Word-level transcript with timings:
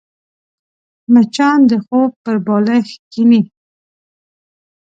مچان 1.13 1.59
د 1.69 1.73
خوب 1.85 2.11
پر 2.23 2.35
بالښت 2.45 2.97
کښېني 3.11 3.41